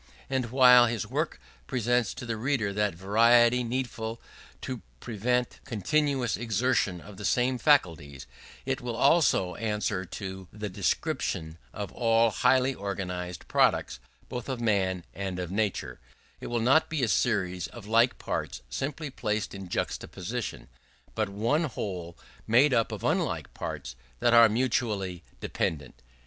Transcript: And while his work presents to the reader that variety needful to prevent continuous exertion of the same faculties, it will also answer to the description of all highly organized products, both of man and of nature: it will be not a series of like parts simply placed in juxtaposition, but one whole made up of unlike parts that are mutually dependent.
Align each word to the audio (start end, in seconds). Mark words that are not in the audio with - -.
And 0.31 0.49
while 0.49 0.87
his 0.87 1.05
work 1.05 1.39
presents 1.67 2.15
to 2.15 2.25
the 2.25 2.35
reader 2.35 2.73
that 2.73 2.95
variety 2.95 3.63
needful 3.63 4.19
to 4.61 4.81
prevent 4.99 5.59
continuous 5.63 6.37
exertion 6.37 6.99
of 6.99 7.17
the 7.17 7.23
same 7.23 7.59
faculties, 7.59 8.25
it 8.65 8.81
will 8.81 8.95
also 8.95 9.53
answer 9.57 10.03
to 10.03 10.47
the 10.51 10.69
description 10.69 11.59
of 11.71 11.91
all 11.91 12.31
highly 12.31 12.73
organized 12.73 13.47
products, 13.47 13.99
both 14.27 14.49
of 14.49 14.59
man 14.59 15.03
and 15.13 15.37
of 15.37 15.51
nature: 15.51 15.99
it 16.39 16.47
will 16.47 16.57
be 16.57 16.65
not 16.65 16.91
a 16.93 17.07
series 17.07 17.67
of 17.67 17.85
like 17.85 18.17
parts 18.17 18.63
simply 18.71 19.11
placed 19.11 19.53
in 19.53 19.69
juxtaposition, 19.69 20.67
but 21.13 21.29
one 21.29 21.65
whole 21.65 22.17
made 22.47 22.73
up 22.73 22.91
of 22.91 23.03
unlike 23.03 23.53
parts 23.53 23.95
that 24.19 24.33
are 24.33 24.49
mutually 24.49 25.23
dependent. 25.39 26.01